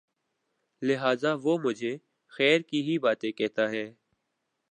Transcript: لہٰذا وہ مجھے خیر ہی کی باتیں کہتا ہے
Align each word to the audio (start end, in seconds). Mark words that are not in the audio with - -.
لہٰذا 0.81 1.33
وہ 1.43 1.57
مجھے 1.57 1.95
خیر 2.33 2.59
ہی 2.73 2.81
کی 2.81 2.97
باتیں 2.97 3.31
کہتا 3.31 3.69
ہے 3.71 3.85